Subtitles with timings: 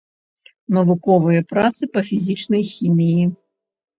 [0.77, 3.23] Навуковыя працы па фізічнай хіміі.